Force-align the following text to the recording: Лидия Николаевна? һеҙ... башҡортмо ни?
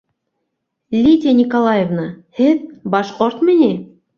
Лидия 1.03 1.35
Николаевна? 1.41 2.07
һеҙ... 2.41 2.65
башҡортмо 2.97 3.61
ни? 3.63 3.71